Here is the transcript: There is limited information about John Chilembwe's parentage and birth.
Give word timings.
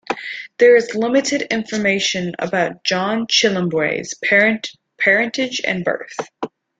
There 0.57 0.75
is 0.77 0.95
limited 0.95 1.43
information 1.51 2.33
about 2.39 2.83
John 2.83 3.27
Chilembwe's 3.27 4.15
parentage 4.97 5.61
and 5.63 5.83
birth. 5.85 6.15